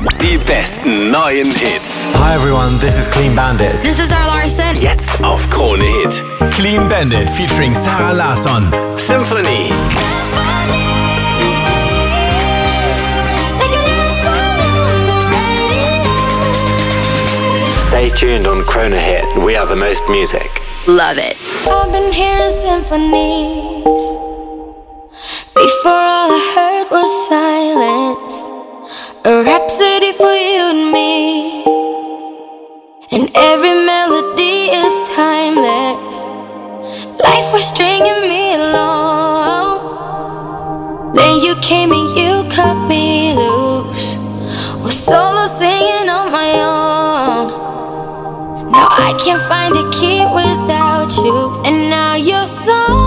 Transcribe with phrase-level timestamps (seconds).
[0.00, 2.04] Die besten neuen Hits.
[2.14, 3.82] Hi everyone, this is Clean Bandit.
[3.82, 4.76] This is Zara Larsson.
[4.76, 6.22] Jetzt auf Krone Hit.
[6.52, 8.70] Clean Bandit featuring Zara Larsson.
[8.98, 9.72] Symphony.
[17.88, 19.24] Stay tuned on Krone Hit.
[19.42, 20.50] We have the most music.
[20.86, 21.36] Love it.
[21.66, 24.18] I've been hearing symphonies.
[25.54, 27.35] Before all I heard was silence.
[27.35, 27.35] A rhapsody
[30.16, 31.64] for you and me.
[33.10, 36.16] And every melody is timeless.
[37.20, 39.76] Life was stringing me along.
[41.14, 44.16] Then you came and you cut me loose.
[44.82, 47.46] Was solo singing on my own.
[48.70, 51.62] Now I can't find a key without you.
[51.66, 53.05] And now your song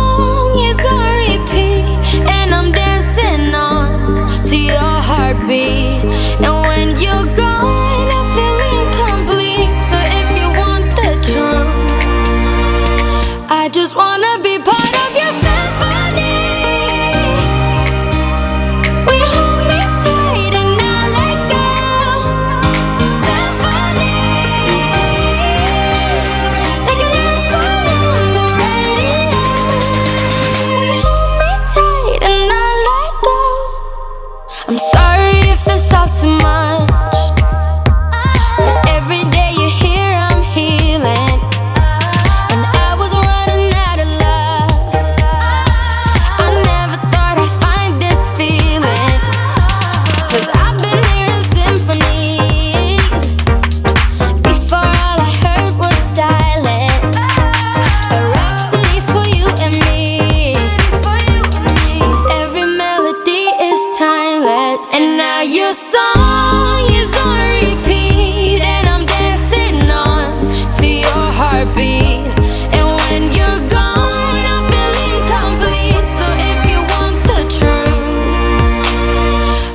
[65.37, 68.61] your song is on repeat.
[68.61, 70.33] And I'm dancing on
[70.79, 72.27] to your heartbeat.
[72.75, 76.07] And when you're gone, I feel incomplete.
[76.17, 78.25] So if you want the truth,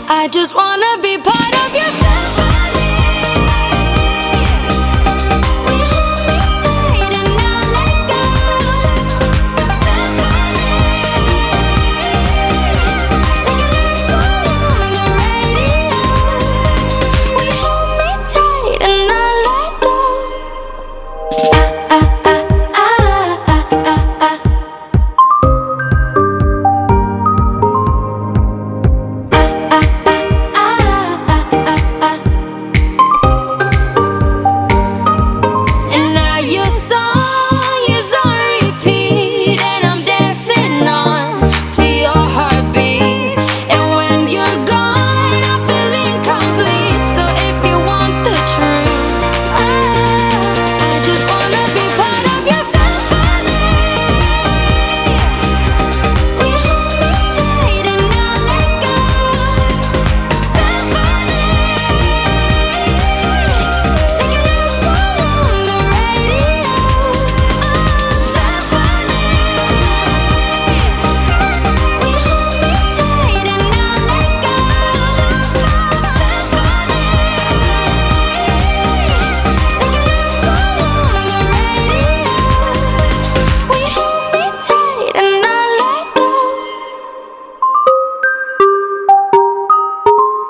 [0.08, 1.43] I just wanna be part